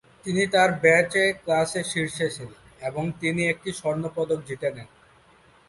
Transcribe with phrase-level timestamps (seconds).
[0.25, 2.51] তিনি তার ব্যাচে ক্লাসে শীর্ষে ছিলেন
[2.81, 4.87] এবং তিনি একটি স্বর্ণপদক জিতে নেন।